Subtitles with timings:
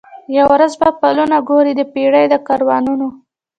[0.37, 3.07] یوه ورځ به پلونه ګوري د پېړۍ د کاروانونو